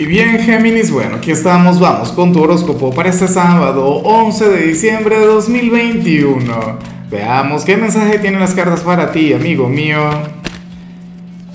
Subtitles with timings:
[0.00, 4.66] Y bien, Géminis, bueno, aquí estamos, vamos con tu horóscopo para este sábado 11 de
[4.68, 6.78] diciembre de 2021.
[7.10, 10.08] Veamos qué mensaje tienen las cartas para ti, amigo mío.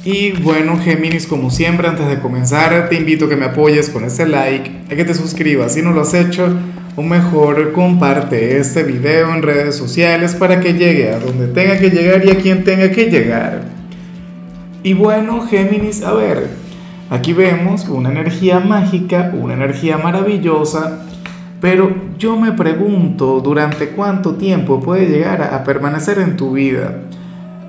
[0.04, 4.04] Y bueno, Géminis, como siempre, antes de comenzar, te invito a que me apoyes con
[4.04, 6.54] ese like, a que te suscribas si no lo has hecho,
[6.98, 11.92] o mejor, comparte este video en redes sociales para que llegue a donde tenga que
[11.92, 13.62] llegar y a quien tenga que llegar.
[14.84, 16.63] Y bueno, Géminis, a ver,
[17.14, 21.04] Aquí vemos una energía mágica, una energía maravillosa,
[21.62, 27.02] pero yo me pregunto durante cuánto tiempo puede llegar a, permanecer en tu vida.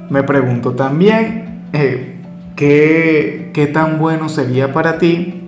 [0.08, 2.22] Me pregunto también eh,
[2.56, 5.42] ¿qué, tan bueno sería para ti.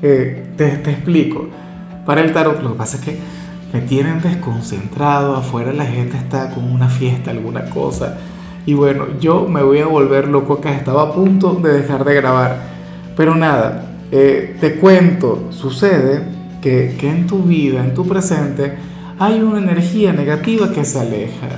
[0.00, 1.50] Eh, te, te explico.
[2.06, 3.18] Para el tarot lo que pasa es que
[3.74, 8.16] me tienen desconcentrado, afuera la gente está con una fiesta, alguna cosa.
[8.64, 12.14] Y bueno, yo me voy a volver loco acá, estaba a punto de dejar de
[12.14, 12.75] grabar
[13.16, 16.22] pero nada, eh, te cuento, sucede
[16.60, 18.74] que, que en tu vida, en tu presente,
[19.18, 21.48] hay una energía negativa que se aleja.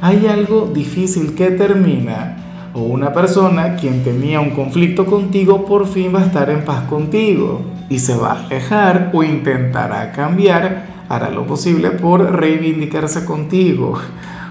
[0.00, 2.36] Hay algo difícil que termina.
[2.72, 6.82] O una persona quien tenía un conflicto contigo por fin va a estar en paz
[6.84, 13.98] contigo y se va a alejar o intentará cambiar, hará lo posible por reivindicarse contigo.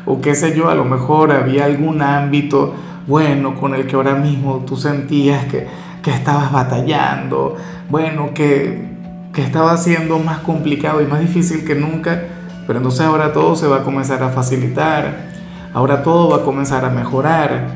[0.05, 2.73] O qué sé yo, a lo mejor había algún ámbito
[3.07, 5.67] bueno con el que ahora mismo tú sentías que
[6.05, 7.57] que estabas batallando,
[7.89, 8.91] bueno, que,
[9.33, 12.21] que estaba siendo más complicado y más difícil que nunca,
[12.67, 15.31] pero entonces ahora todo se va a comenzar a facilitar,
[15.73, 17.69] ahora todo va a comenzar a mejorar.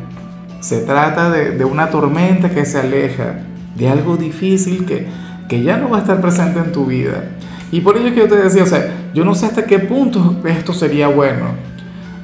[0.60, 3.40] Se trata de, de una tormenta que se aleja,
[3.76, 5.08] de algo difícil que,
[5.48, 7.32] que ya no va a estar presente en tu vida.
[7.72, 9.80] Y por ello es que yo te decía, o sea, yo no sé hasta qué
[9.80, 11.48] punto esto sería bueno,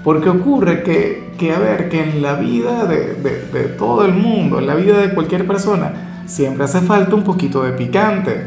[0.03, 4.59] porque ocurre que que, a ver, que en la vida de, de, todo el mundo,
[4.59, 8.45] en la vida de cualquier persona, siempre hace falta un poquito de picante.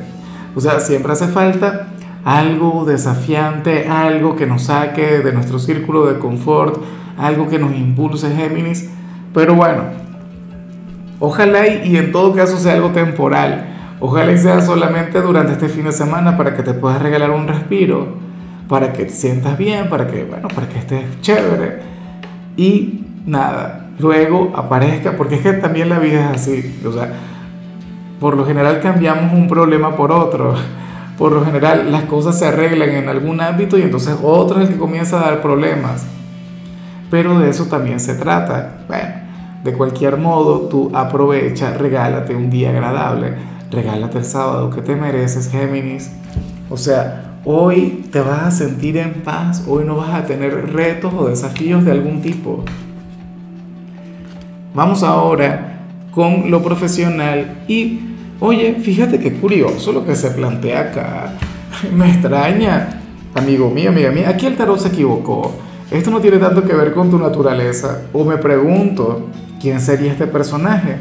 [0.55, 1.89] O sea, siempre hace falta
[2.25, 6.83] algo desafiante, algo que nos saque de nuestro círculo de confort,
[7.17, 8.91] algo que nos impulse Géminis.
[9.35, 9.85] Pero bueno,
[11.21, 13.75] ojalá y, en todo caso sea algo temporal.
[14.01, 17.49] Ojalá y sea solamente durante este fin de semana para que te puedas regalar un
[17.49, 18.17] respiro,
[18.69, 21.98] para que te sientas bien, para que, bueno, para que estés chévere
[22.59, 27.13] y nada, luego aparezca, porque es que también la vida es así, o sea,
[28.19, 30.55] por lo general cambiamos un problema por otro,
[31.17, 34.75] por lo general las cosas se arreglan en algún ámbito y entonces otro es el
[34.75, 36.05] que comienza a dar problemas,
[37.11, 39.09] pero de eso también se trata, bueno,
[39.63, 43.35] de cualquier modo tú aprovecha, regálate un día agradable,
[43.71, 46.11] regálate el sábado que te mereces, Géminis,
[46.71, 51.13] o sea, Hoy te vas a sentir en paz, hoy no vas a tener retos
[51.15, 52.65] o desafíos de algún tipo.
[54.75, 58.01] Vamos ahora con lo profesional y,
[58.41, 61.33] oye, fíjate qué curioso lo que se plantea acá.
[61.95, 63.01] Me extraña,
[63.35, 65.55] amigo mío, amiga mía, aquí el tarot se equivocó.
[65.93, 68.03] Esto no tiene tanto que ver con tu naturaleza.
[68.13, 69.29] O me pregunto,
[69.59, 70.97] ¿quién sería este personaje?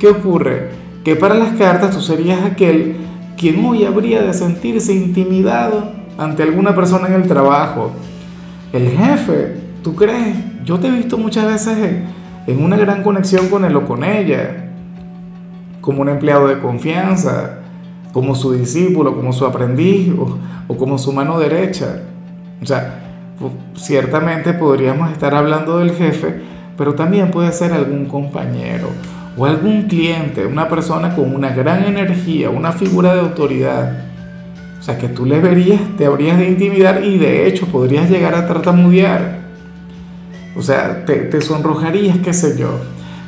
[0.00, 0.70] ¿Qué ocurre?
[1.04, 2.96] Que para las cartas tú serías aquel
[3.38, 7.92] ¿quién hoy habría de sentirse intimidado ante alguna persona en el trabajo?
[8.72, 10.36] El jefe, ¿tú crees?
[10.64, 12.02] Yo te he visto muchas veces
[12.46, 14.70] en, una gran conexión con él o con ella,
[15.80, 17.60] como un empleado de confianza,
[18.12, 20.12] como su discípulo, como su aprendiz
[20.68, 22.02] o, como su mano derecha.
[22.60, 23.00] O sea,
[23.76, 26.42] ciertamente podríamos estar hablando del jefe,
[26.76, 28.88] pero también puede ser algún compañero
[29.38, 33.92] o algún cliente, una persona con una gran energía, una figura de autoridad,
[34.78, 38.34] o sea, que tú le verías, te habrías de intimidar y de hecho podrías llegar
[38.34, 39.38] a tartamudear.
[40.56, 42.70] O sea, te, te sonrojarías, qué sé yo,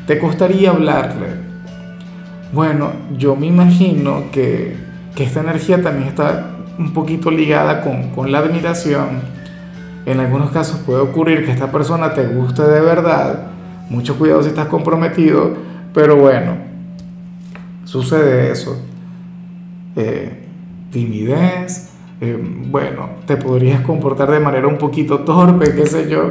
[0.06, 1.28] te costaría hablarle.
[2.52, 4.76] Bueno, yo me imagino que,
[5.14, 9.20] que esta energía también está un poquito ligada con, con la admiración.
[10.06, 13.46] En algunos casos puede ocurrir que esta persona te guste de verdad.
[13.90, 16.56] Mucho cuidado si estás comprometido pero bueno,
[17.84, 18.80] sucede eso.
[19.96, 20.46] Eh,
[20.90, 22.38] timidez, eh,
[22.68, 26.30] bueno, te podrías comportar de manera un poquito torpe, qué sé yo.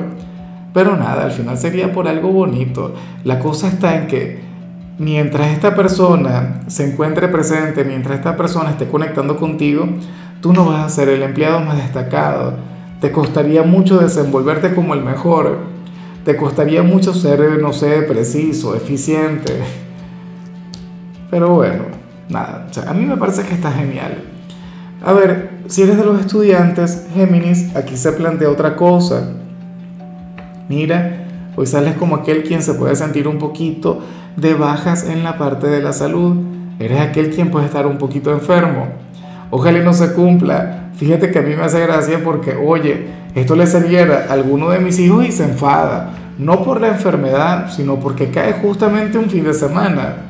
[0.74, 2.94] Pero nada, al final sería por algo bonito.
[3.24, 4.40] La cosa está en que
[5.00, 9.88] mientras esta persona se encuentre presente, mientras esta persona esté conectando contigo,
[10.42, 12.54] tú no vas a ser el empleado más destacado.
[13.02, 15.58] Te costaría mucho desenvolverte como el mejor
[16.30, 19.52] te costaría mucho ser, no sé, preciso, eficiente.
[21.32, 21.86] Pero bueno,
[22.30, 24.26] nada, a mí me parece que está genial.
[25.04, 29.28] A ver, si eres de los estudiantes, Géminis, aquí se plantea otra cosa.
[30.68, 34.00] Mira, hoy sales como aquel quien se puede sentir un poquito
[34.38, 36.38] de bajas en la parte de la salud.
[36.78, 38.86] eres aquel quien puede estar un poquito enfermo.
[39.50, 40.89] Ojalá no se cumpla.
[41.00, 44.80] Fíjate que a mí me hace gracia porque, oye, esto le saliera a alguno de
[44.80, 46.14] mis hijos y se enfada.
[46.38, 50.30] No por la enfermedad, sino porque cae justamente un fin de semana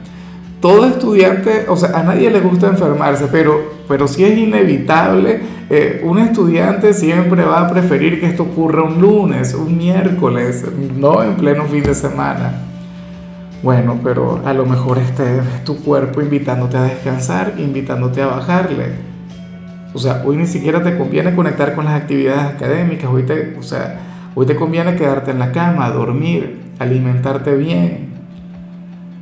[0.61, 5.39] todo estudiante, o sea, a nadie le gusta enfermarse, pero, pero si es inevitable,
[5.69, 10.65] eh, un estudiante siempre va a preferir que esto ocurra un lunes, un miércoles,
[10.97, 12.65] no en pleno fin de semana.
[13.63, 19.08] Bueno, pero a lo mejor este es tu cuerpo invitándote a descansar, invitándote a bajarle.
[19.93, 23.63] O sea, hoy ni siquiera te conviene conectar con las actividades académicas, hoy te, o
[23.63, 23.99] sea,
[24.35, 28.09] hoy te conviene quedarte en la cama, dormir, alimentarte bien,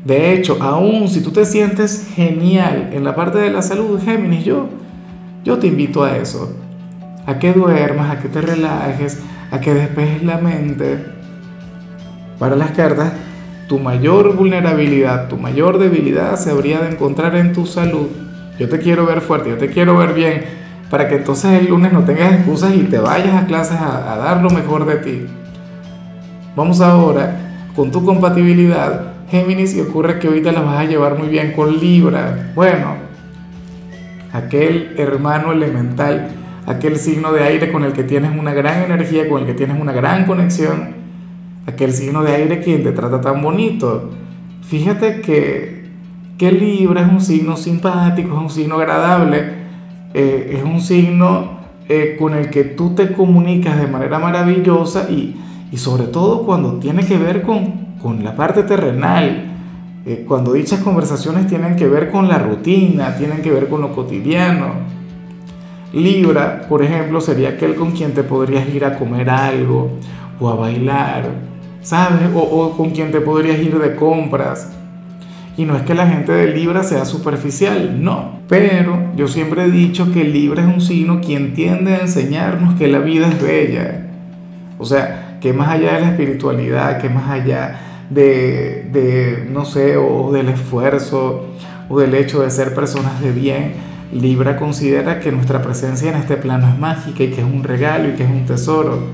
[0.08, 4.46] de hecho, aún si tú te sientes genial en la parte de la salud, Géminis,
[4.46, 4.70] yo,
[5.44, 6.56] yo te invito a eso,
[7.26, 9.20] a que duermas, a que te relajes,
[9.52, 11.04] a que despejes la mente.
[12.40, 13.12] Para las cartas,
[13.68, 18.08] tu mayor vulnerabilidad, tu mayor debilidad se habría de encontrar en tu salud.
[18.60, 20.44] Yo te quiero ver fuerte, yo te quiero ver bien,
[20.90, 24.42] para que entonces el lunes no tengas excusas y te vayas a clases a, dar
[24.42, 25.26] lo mejor de ti.
[26.56, 27.36] Vamos ahora
[27.76, 31.78] con tu compatibilidad Géminis y ocurre que ahorita la vas a llevar muy bien con
[31.78, 32.52] Libra.
[32.56, 32.96] Bueno,
[34.32, 36.30] aquel hermano elemental,
[36.66, 39.80] aquel signo de aire con el que tienes una gran energía, con el que tienes
[39.80, 40.96] una gran conexión,
[41.66, 44.12] aquel signo de aire quien te trata tan bonito.
[44.62, 45.77] Fíjate que,
[46.38, 49.54] que Libra es un signo simpático, es un signo agradable,
[50.14, 51.58] eh, es un signo
[51.90, 55.36] eh, con el que tú te comunicas de manera maravillosa y,
[55.72, 59.44] y sobre todo cuando tiene que ver con con la parte terrenal,
[60.06, 63.94] eh, cuando dichas conversaciones tienen que ver con la rutina, tienen que ver con lo
[63.94, 64.76] cotidiano.
[65.94, 69.92] Libra, por ejemplo, sería aquel con quien te podrías ir a comer algo
[70.40, 71.32] o a bailar,
[71.82, 72.30] ¿sabes?
[72.36, 74.77] O, o con quien te podrías ir de compras.
[75.58, 78.40] Y no es que la gente de Libra sea superficial, no.
[78.48, 82.88] Pero yo siempre he dicho que Libra es un signo quien tiende a enseñarnos que
[82.88, 84.08] la vida es bella.
[84.78, 87.80] O sea, que más allá de la espiritualidad, que más allá
[88.12, 91.48] de, no sé, o del esfuerzo
[91.90, 93.74] o del hecho de ser personas de bien,
[94.14, 98.10] Libra considera que nuestra presencia en este plano es mágica y que es un regalo
[98.10, 99.08] y que es un tesoro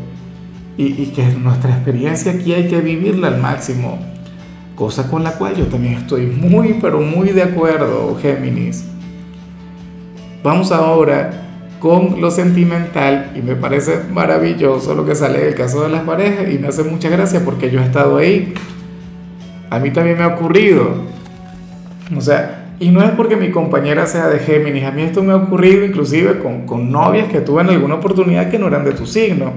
[0.78, 3.98] y, y que nuestra experiencia aquí hay que vivirla al máximo,
[4.76, 8.86] cosa con la cual yo también estoy muy, pero muy de acuerdo, Géminis.
[10.44, 11.32] Vamos ahora
[11.80, 16.50] con lo sentimental y me parece maravilloso lo que sale del caso de las parejas
[16.50, 18.54] y me hace mucha gracia porque yo he estado ahí
[19.74, 20.88] a mí también me ha ocurrido.
[22.16, 25.32] O sea, y no es porque mi compañera sea de Géminis, a mí esto me
[25.32, 28.92] ha ocurrido inclusive con, con novias que tuve en alguna oportunidad que no eran de
[28.92, 29.54] tu signo.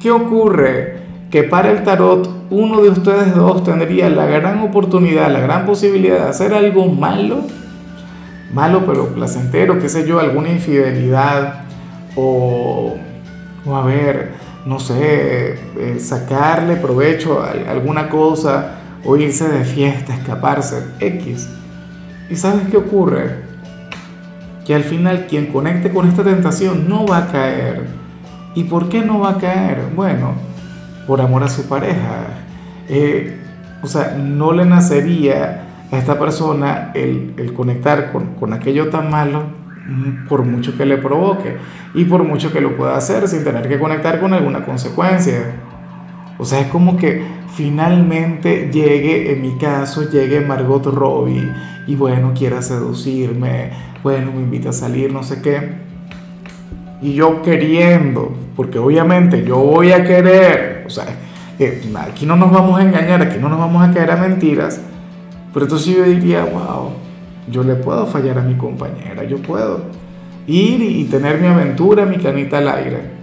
[0.00, 1.05] ¿Qué ocurre?
[1.30, 6.24] Que para el tarot uno de ustedes dos tendría la gran oportunidad, la gran posibilidad
[6.24, 7.40] de hacer algo malo,
[8.52, 11.64] malo pero placentero, qué sé yo, alguna infidelidad
[12.14, 12.94] o,
[13.64, 14.34] o a ver,
[14.66, 21.48] no sé, eh, sacarle provecho a alguna cosa o irse de fiesta, escaparse, X.
[22.28, 23.44] ¿Y sabes qué ocurre?
[24.66, 27.86] Que al final quien conecte con esta tentación no va a caer.
[28.56, 29.82] ¿Y por qué no va a caer?
[29.94, 30.32] Bueno,
[31.06, 32.26] por amor a su pareja.
[32.88, 33.38] Eh,
[33.82, 39.10] o sea, no le nacería a esta persona el, el conectar con, con aquello tan
[39.10, 39.44] malo
[39.86, 41.56] mm, por mucho que le provoque
[41.94, 45.54] y por mucho que lo pueda hacer sin tener que conectar con alguna consecuencia.
[46.38, 47.22] O sea, es como que
[47.54, 51.50] finalmente llegue, en mi caso, llegue Margot Robbie
[51.86, 53.70] y bueno, quiera seducirme,
[54.02, 55.86] bueno, me invita a salir, no sé qué.
[57.00, 61.06] Y yo queriendo, porque obviamente yo voy a querer, o sea,
[62.00, 64.80] aquí no nos vamos a engañar, aquí no nos vamos a caer a mentiras,
[65.52, 66.90] pero entonces yo diría, wow,
[67.50, 69.84] yo le puedo fallar a mi compañera, yo puedo
[70.46, 73.16] ir y tener mi aventura, mi canita al aire.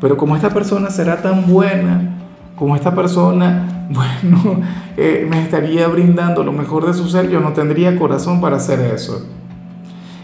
[0.00, 2.18] Pero como esta persona será tan buena,
[2.56, 4.60] como esta persona, bueno,
[4.96, 8.80] eh, me estaría brindando lo mejor de su ser, yo no tendría corazón para hacer
[8.80, 9.26] eso.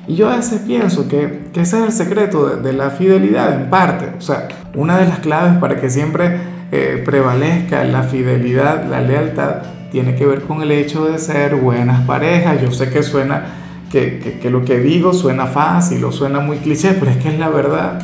[0.06, 4.10] Y yo a veces pienso que, ese es el secreto de, la fidelidad en parte.
[4.18, 6.38] O sea, una de las claves para que siempre
[6.72, 12.02] eh, prevalezca la fidelidad, la lealtad, tiene que ver con el hecho de ser buenas
[12.06, 12.60] parejas.
[12.60, 13.44] Yo sé que suena,
[13.90, 17.38] que, que, lo que digo suena fácil o suena muy cliché, pero es que es
[17.38, 18.00] la verdad.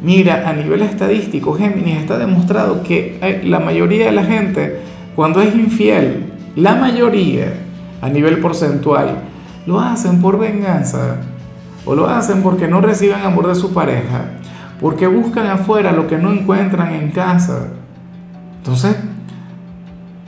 [0.00, 4.80] Mira, a nivel estadístico, Géminis está demostrado que la mayoría de la gente,
[5.16, 7.52] cuando es infiel, la mayoría,
[8.00, 9.31] a nivel porcentual,
[9.66, 11.16] lo hacen por venganza
[11.84, 14.24] o lo hacen porque no reciben amor de su pareja,
[14.80, 17.68] porque buscan afuera lo que no encuentran en casa.
[18.58, 18.96] Entonces,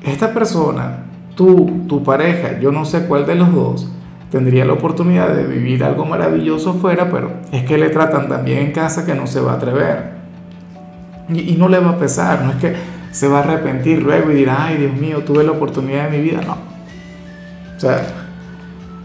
[0.02, 3.88] esta persona, tú, tu pareja, yo no sé cuál de los dos,
[4.30, 8.72] tendría la oportunidad de vivir algo maravilloso fuera, pero es que le tratan también en
[8.72, 10.14] casa que no se va a atrever.
[11.28, 12.74] Y, y no le va a pesar, no es que
[13.12, 16.22] se va a arrepentir luego y dirá, ay Dios mío, tuve la oportunidad de mi
[16.22, 16.40] vida.
[16.44, 16.54] No.
[17.76, 18.23] O sea,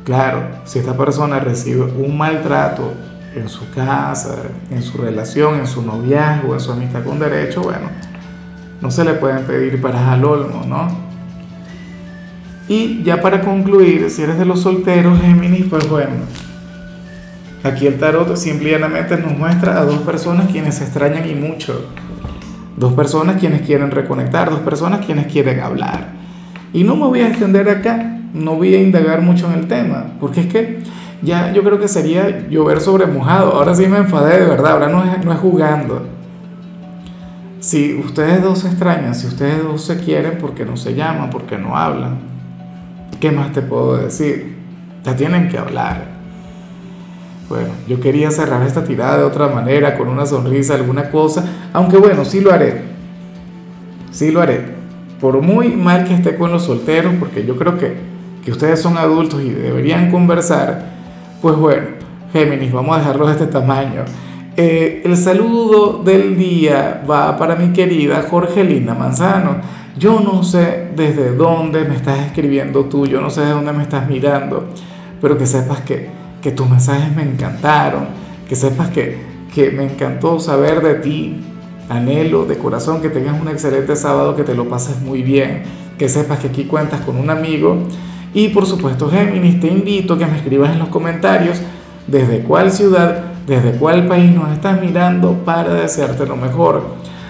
[0.10, 2.94] claro, si esta persona recibe un maltrato
[3.36, 4.38] en su casa,
[4.72, 7.92] en su relación, en su noviazgo, en su amistad con derecho, bueno,
[8.82, 10.88] no se le pueden pedir para al olmo, ¿no?
[12.68, 16.14] Y ya para concluir, si eres de los solteros, Géminis, pues bueno,
[17.64, 21.86] aquí el tarot simplemente nos muestra a dos personas quienes se extrañan y mucho.
[22.78, 26.14] Dos personas quienes quieren reconectar, dos personas quienes quieren hablar.
[26.74, 30.14] Y no me voy a extender acá, no voy a indagar mucho en el tema,
[30.20, 30.80] porque es que
[31.22, 33.54] ya yo creo que sería llover sobre mojado.
[33.54, 36.06] Ahora sí me enfadé de verdad, ahora no es, no es jugando.
[37.60, 41.58] Si ustedes dos se extrañan, si ustedes dos se quieren, porque no se llaman, porque
[41.58, 42.30] no hablan,
[43.20, 44.56] ¿Qué más te puedo decir?
[45.04, 46.06] Ya tienen que hablar.
[47.50, 51.44] Bueno, yo quería cerrar esta tirada de otra manera, con una sonrisa, alguna cosa,
[51.74, 52.84] aunque bueno, sí lo haré.
[54.12, 54.78] Sí lo haré.
[55.20, 57.98] Por muy mal que esté con los solteros, porque yo creo que,
[58.50, 60.84] que ustedes son adultos y deberían conversar,
[61.40, 61.86] pues bueno,
[62.34, 64.06] Géminis, vamos a dejarlo de este tamaño.
[64.58, 69.58] Eh, el saludo del día va para mi querida Jorgelina Manzano.
[70.00, 73.84] Yo no sé desde dónde me estás escribiendo tú, yo no sé de dónde me
[73.84, 74.70] estás mirando,
[75.22, 76.10] pero que sepas que,
[76.42, 78.08] que tus mensajes me encantaron,
[78.48, 79.20] que sepas que,
[79.54, 81.40] que me encantó saber de ti,
[81.88, 85.62] anhelo de corazón que tengas un excelente sábado, que te lo pases muy bien,
[86.00, 87.86] que sepas que aquí cuentas con un amigo
[88.34, 91.62] y por supuesto Géminis, te invito a que me escribas en los comentarios
[92.08, 96.84] desde cuál ciudad, desde cuál país nos estás mirando para desearte lo mejor.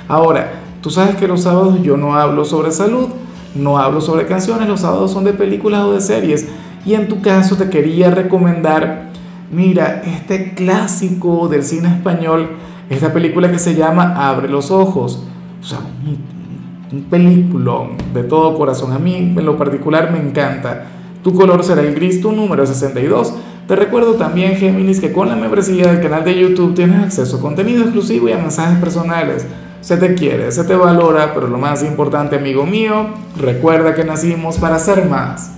[0.08, 3.10] Ahora, Tú sabes que los sábados yo no hablo sobre salud,
[3.54, 6.48] no hablo sobre canciones, los sábados son de películas o de series.
[6.86, 9.10] Y en tu caso te quería recomendar,
[9.52, 12.52] mira, este clásico del cine español,
[12.90, 15.24] esta película que se llama Abre los Ojos.
[15.62, 15.80] O sea,
[16.92, 18.94] un, peliculón de todo corazón.
[18.94, 20.86] A mí en lo particular me encanta.
[21.24, 23.34] Tu color será el gris, tu número 62.
[23.68, 27.42] Te recuerdo también, Géminis, que con la membresía del canal de YouTube tienes acceso a
[27.42, 29.46] contenido exclusivo y a mensajes personales
[29.82, 34.58] se te quiere, se te valora, pero lo más importante, amigo mío, recuerda que nacimos
[34.58, 35.56] para ser más.